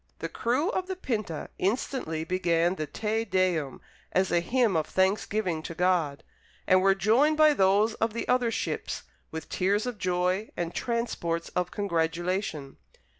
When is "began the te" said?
2.23-3.23